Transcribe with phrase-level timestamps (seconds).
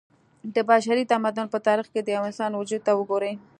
[0.55, 3.33] د بشري تمدن په تاريخ کې د يوه انسان وجود ته وګورئ